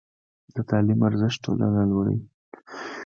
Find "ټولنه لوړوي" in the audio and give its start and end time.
1.45-2.21